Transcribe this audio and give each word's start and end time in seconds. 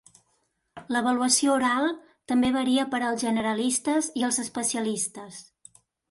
L'avaluació 0.93 1.51
oral 1.57 1.83
també 2.31 2.49
varia 2.55 2.85
per 2.93 3.01
als 3.09 3.25
generalistes 3.25 4.07
i 4.23 4.25
els 4.29 4.41
especialistes. 4.45 5.39